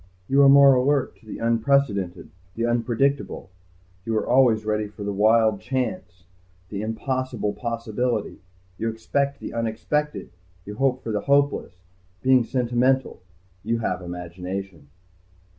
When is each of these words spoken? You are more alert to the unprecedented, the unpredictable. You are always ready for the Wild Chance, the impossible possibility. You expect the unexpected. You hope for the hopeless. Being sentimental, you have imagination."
You 0.27 0.41
are 0.41 0.49
more 0.49 0.73
alert 0.73 1.15
to 1.17 1.27
the 1.27 1.37
unprecedented, 1.37 2.31
the 2.55 2.65
unpredictable. 2.65 3.51
You 4.03 4.17
are 4.17 4.25
always 4.25 4.65
ready 4.65 4.87
for 4.87 5.03
the 5.03 5.13
Wild 5.13 5.61
Chance, 5.61 6.23
the 6.69 6.81
impossible 6.81 7.53
possibility. 7.53 8.39
You 8.79 8.89
expect 8.89 9.39
the 9.39 9.53
unexpected. 9.53 10.31
You 10.65 10.77
hope 10.77 11.03
for 11.03 11.11
the 11.11 11.21
hopeless. 11.21 11.83
Being 12.23 12.43
sentimental, 12.43 13.21
you 13.63 13.77
have 13.77 14.01
imagination." 14.01 14.87